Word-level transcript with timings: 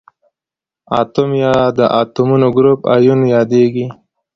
اتوم 0.99 1.29
یا 1.43 1.53
د 1.77 1.79
اتومونو 2.01 2.47
ګروپ 2.57 2.79
ایون 2.95 3.19
یادیږي. 3.33 3.85